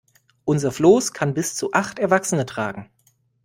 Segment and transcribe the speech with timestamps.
[0.45, 2.89] Unser Floß kann bis zu acht Erwachsene tragen.